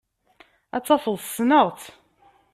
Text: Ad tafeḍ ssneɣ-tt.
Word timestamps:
Ad 0.75 0.83
tafeḍ 0.85 1.15
ssneɣ-tt. 1.25 1.85